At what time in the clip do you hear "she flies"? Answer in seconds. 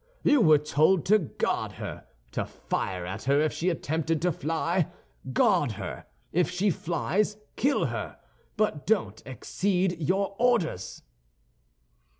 6.49-7.37